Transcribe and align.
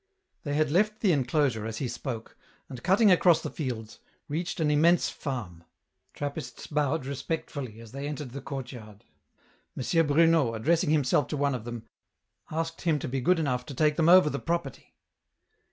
They 0.41 0.55
had 0.55 0.71
left 0.71 1.01
the 1.01 1.11
enclosure 1.11 1.67
as 1.67 1.77
he 1.77 1.87
spoke, 1.87 2.35
and 2.67 2.81
cutting 2.81 3.11
across 3.11 3.39
the 3.43 3.51
fields, 3.51 3.99
reached 4.27 4.59
an 4.59 4.71
immense 4.71 5.11
farm. 5.11 5.63
Trappists 6.15 6.65
bowed 6.65 7.05
respectfully 7.05 7.79
as 7.79 7.91
they 7.91 8.07
entered 8.07 8.31
the 8.31 8.41
court 8.41 8.71
yard. 8.71 9.03
M. 9.77 10.07
Bruno, 10.07 10.55
addressing 10.55 10.89
himself 10.89 11.27
to 11.27 11.37
one 11.37 11.53
of 11.53 11.65
them, 11.65 11.85
asked 12.49 12.81
him 12.81 12.97
to 12.97 13.07
be 13.07 13.21
good 13.21 13.37
enough 13.37 13.63
to 13.67 13.75
take 13.75 13.95
them 13.95 14.09
over 14.09 14.31
the 14.31 14.39
property. 14.39 14.95